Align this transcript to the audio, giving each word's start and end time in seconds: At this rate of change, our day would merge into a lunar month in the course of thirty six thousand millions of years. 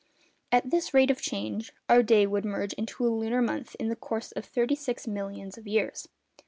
At 0.51 0.71
this 0.71 0.95
rate 0.95 1.11
of 1.11 1.21
change, 1.21 1.73
our 1.87 2.01
day 2.01 2.25
would 2.25 2.43
merge 2.43 2.73
into 2.73 3.05
a 3.05 3.09
lunar 3.09 3.39
month 3.39 3.75
in 3.75 3.87
the 3.89 3.95
course 3.95 4.31
of 4.31 4.45
thirty 4.45 4.73
six 4.73 5.03
thousand 5.03 5.13
millions 5.13 5.59
of 5.59 5.67
years. 5.67 6.07